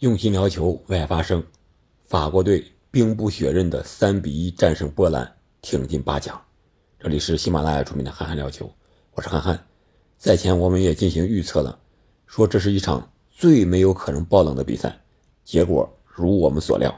[0.00, 1.42] 用心聊球，为爱发声。
[2.06, 5.28] 法国队兵不血刃的三比一战胜波兰，
[5.60, 6.40] 挺进八强。
[7.00, 8.64] 这里是喜马拉雅出品的《憨憨聊球》，
[9.14, 9.58] 我是憨憨。
[10.16, 11.76] 赛前我们也进行预测了，
[12.28, 14.96] 说这是一场最没有可能爆冷的比赛。
[15.42, 16.96] 结果如我们所料，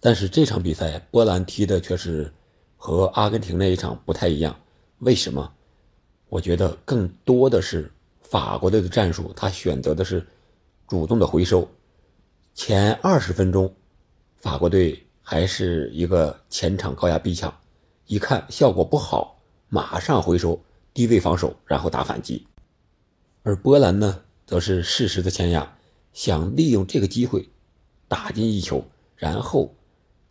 [0.00, 2.28] 但是这场比赛波兰踢的却是
[2.76, 4.56] 和阿根廷那一场不太一样。
[4.98, 5.48] 为什么？
[6.28, 7.88] 我觉得更多的是
[8.20, 10.26] 法国队的战术，他选择的是
[10.88, 11.68] 主动的回收。
[12.54, 13.74] 前二十分钟，
[14.36, 17.52] 法国队还是一个前场高压逼抢，
[18.06, 20.58] 一看效果不好，马上回收
[20.94, 22.46] 低位防守，然后打反击。
[23.42, 25.76] 而波兰呢，则是适时的前压，
[26.12, 27.48] 想利用这个机会
[28.06, 28.84] 打进一球，
[29.16, 29.74] 然后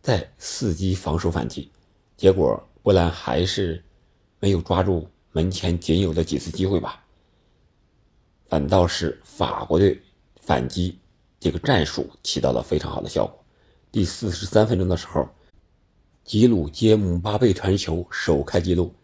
[0.02, 1.70] 再伺机防守反击。
[2.16, 3.84] 结果波兰还是
[4.40, 7.04] 没有抓住门前仅有的几次机会吧，
[8.48, 10.02] 反倒是法国队
[10.40, 10.98] 反击。
[11.44, 13.44] 这个战术起到了非常好的效果。
[13.92, 15.28] 第四十三分钟的时候，
[16.24, 18.96] 吉鲁接姆巴佩传球首开纪录，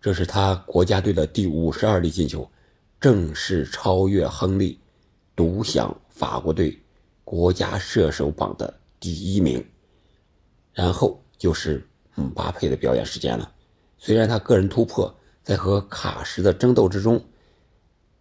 [0.00, 2.48] 这是他国家队的第五十二粒进球，
[3.00, 4.78] 正式超越亨利，
[5.34, 6.80] 独享法国队
[7.24, 9.66] 国家射手榜的第一名。
[10.72, 13.52] 然后就是姆巴佩的表演时间了。
[13.98, 17.20] 虽然他个人突破在和卡什的争斗之中，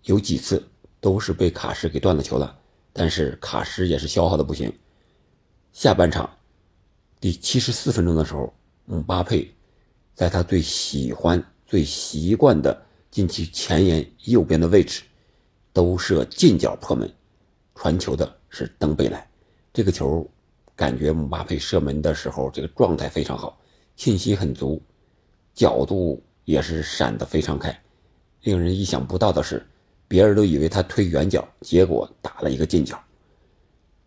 [0.05, 0.67] 有几次
[0.99, 2.61] 都是被卡什给断了球了。
[2.93, 4.71] 但是卡什也是消耗的不行。
[5.71, 6.29] 下半场
[7.19, 8.53] 第七十四分钟的时候，
[8.85, 9.51] 姆巴佩
[10.13, 15.01] 在他最喜欢、最习惯的禁区前沿右边的位置，
[15.73, 17.11] 兜射近角破门，
[17.73, 19.27] 传球的是登贝莱。
[19.73, 20.29] 这个球
[20.75, 23.59] 感觉姆巴佩射门的时候，这个状态非常好，
[23.95, 24.79] 信心很足，
[25.55, 27.75] 角度也是闪得非常开。
[28.41, 29.65] 令人意想不到的是。
[30.13, 33.03] 别人都以为他推远角，结果打了一个近角。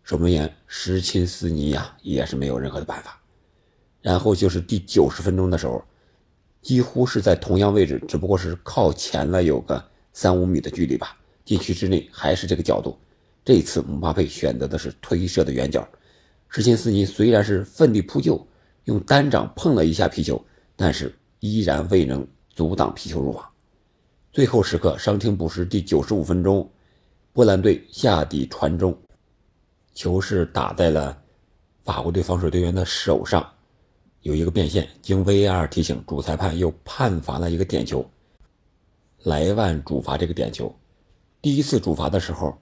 [0.03, 3.21] 守门员什钦斯尼呀，也是没有任何的办法。
[4.01, 5.83] 然后就是第九十分钟的时候，
[6.61, 11.17] 几乎是在同样位置，只不过是靠前了有个三五米的距离吧。
[11.43, 12.97] 禁区之内还是这个角度。
[13.43, 15.85] 这次姆巴佩选择的是推射的远角。
[16.47, 18.47] 什钦斯尼虽然是奋力扑救，
[18.85, 20.41] 用单掌碰了一下皮球，
[20.77, 22.25] 但是依然未能
[22.55, 23.45] 阻挡皮球入网。
[24.37, 26.69] 最后时刻，伤停补时第九十五分钟，
[27.33, 28.95] 波兰队下底传中，
[29.95, 31.19] 球是打在了
[31.83, 33.51] 法国队防守队员的手上，
[34.21, 34.87] 有一个变线。
[35.01, 38.07] 经 VAR 提醒，主裁判又判罚了一个点球，
[39.23, 40.71] 莱万主罚这个点球。
[41.41, 42.55] 第一次主罚的时候，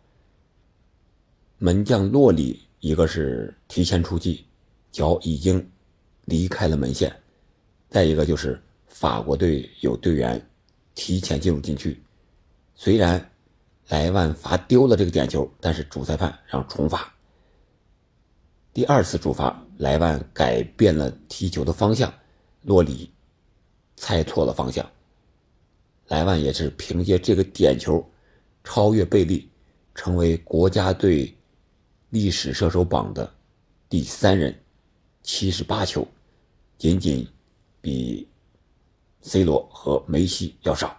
[1.58, 4.46] 门将洛里一个是提前出击，
[4.94, 5.70] 脚已经
[6.24, 7.12] 离开了门线；
[7.90, 8.58] 再一个就是
[8.88, 10.42] 法国队有队员。
[10.96, 12.02] 提前进入禁区，
[12.74, 13.30] 虽然
[13.90, 17.14] 莱万罚丢了这个点球，但是主裁判让重罚。
[18.74, 22.12] 第二次主罚，莱万改变了踢球的方向，
[22.64, 23.12] 洛里
[23.96, 24.90] 猜错了方向，
[26.08, 28.04] 莱万也是凭借这个点球
[28.64, 29.48] 超越贝利，
[29.94, 31.32] 成为国家队
[32.10, 33.32] 历史射手榜的
[33.90, 34.58] 第三人，
[35.24, 36.08] 七十八球，
[36.78, 37.28] 仅仅
[37.82, 38.28] 比。
[39.28, 40.96] C 罗和梅西要少，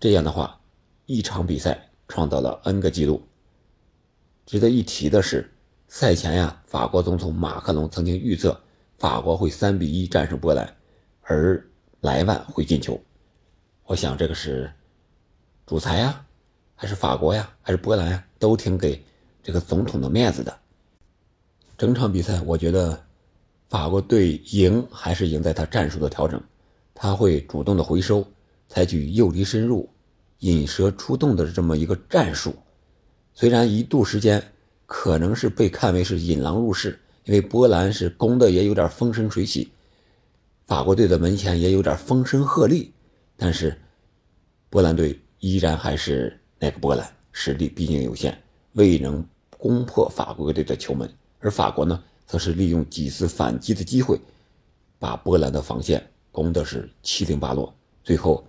[0.00, 0.58] 这样的话，
[1.04, 3.22] 一场比赛创造了 N 个记录。
[4.46, 5.52] 值得一提的是，
[5.88, 8.58] 赛前呀，法国总统马克龙曾经预测
[8.96, 10.74] 法国会三比一战胜波兰，
[11.20, 11.62] 而
[12.00, 12.98] 莱万会进球。
[13.84, 14.72] 我想这个是
[15.66, 16.24] 主裁呀，
[16.74, 19.04] 还是法国呀，还是波兰呀，都挺给
[19.42, 20.58] 这个总统的面子的。
[21.76, 23.04] 整场比赛，我觉得
[23.68, 26.42] 法国队赢还是赢在他战术的调整。
[27.00, 28.26] 他会主动的回收，
[28.68, 29.88] 采取诱敌深入、
[30.40, 32.52] 引蛇出洞的这么一个战术。
[33.32, 34.42] 虽然一度时间
[34.84, 39.70] 可能是被看为是引狼入室，因为波兰是攻的也有点风生水起，
[40.66, 42.90] 法国队的门前也有点风声鹤唳，
[43.36, 43.78] 但是
[44.68, 48.36] 波兰队依然还是那个波兰，实力毕竟有限，
[48.72, 49.24] 未能
[49.56, 51.08] 攻破法国队的球门。
[51.38, 54.20] 而法国呢，则是利用几次反击的机会，
[54.98, 56.04] 把波兰的防线。
[56.38, 57.74] 攻的是七零八落，
[58.04, 58.46] 最后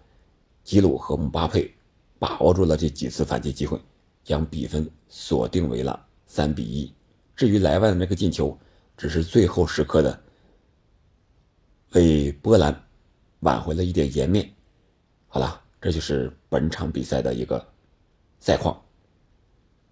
[0.63, 1.74] 吉鲁和姆巴佩
[2.19, 3.81] 把握住了这几次反击机会，
[4.24, 6.94] 将比分锁定为了三比一。
[7.36, 8.56] 至于莱万的那个进球，
[8.95, 10.21] 只是最后时刻的
[11.94, 12.88] 为波兰
[13.39, 14.47] 挽回了一点颜面。
[15.27, 17.68] 好了，这就是本场比赛的一个
[18.39, 18.80] 赛况。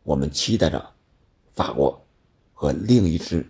[0.04, 0.94] 我们期待着
[1.56, 2.00] 法国
[2.54, 3.44] 和另一支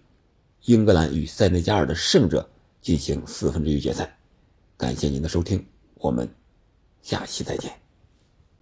[0.64, 2.50] 英格兰与塞内加尔的胜者
[2.82, 4.17] 进行四分之一决赛。
[4.78, 5.66] 感谢您的收听，
[5.96, 6.30] 我们
[7.02, 7.87] 下期再见。